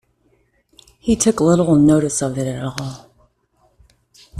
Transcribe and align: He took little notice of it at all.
He 0.97 1.15
took 1.15 1.39
little 1.39 1.75
notice 1.75 2.23
of 2.23 2.35
it 2.35 2.47
at 2.47 2.63
all. 2.65 3.11